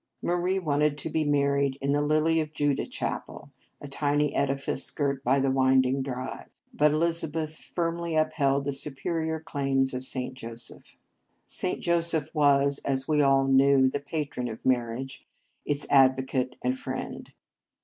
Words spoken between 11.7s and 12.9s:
Joseph was,